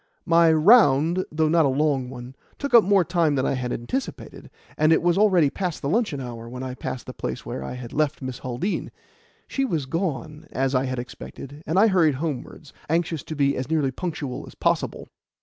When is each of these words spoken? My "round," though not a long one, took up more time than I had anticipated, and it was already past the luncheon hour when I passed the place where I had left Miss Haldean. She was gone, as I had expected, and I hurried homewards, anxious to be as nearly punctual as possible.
My 0.25 0.51
"round," 0.51 1.23
though 1.31 1.47
not 1.47 1.63
a 1.67 1.69
long 1.69 2.09
one, 2.09 2.35
took 2.57 2.73
up 2.73 2.83
more 2.83 3.05
time 3.05 3.35
than 3.35 3.45
I 3.45 3.53
had 3.53 3.71
anticipated, 3.71 4.49
and 4.75 4.91
it 4.91 5.03
was 5.03 5.15
already 5.15 5.51
past 5.51 5.83
the 5.83 5.89
luncheon 5.89 6.19
hour 6.19 6.49
when 6.49 6.63
I 6.63 6.73
passed 6.73 7.05
the 7.05 7.13
place 7.13 7.45
where 7.45 7.63
I 7.63 7.73
had 7.75 7.93
left 7.93 8.19
Miss 8.19 8.39
Haldean. 8.39 8.89
She 9.47 9.63
was 9.63 9.85
gone, 9.85 10.47
as 10.51 10.73
I 10.73 10.85
had 10.85 10.97
expected, 10.97 11.61
and 11.67 11.77
I 11.77 11.85
hurried 11.85 12.15
homewards, 12.15 12.73
anxious 12.89 13.21
to 13.25 13.35
be 13.35 13.55
as 13.55 13.69
nearly 13.69 13.91
punctual 13.91 14.47
as 14.47 14.55
possible. 14.55 15.07